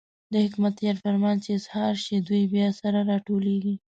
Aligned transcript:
د 0.31 0.33
حکمتیار 0.45 0.95
فرمان 1.03 1.35
چې 1.43 1.49
اظهار 1.59 1.93
شي، 2.03 2.15
دوی 2.27 2.43
بیا 2.53 2.67
سره 2.81 2.99
راټولېږي. 3.11 3.75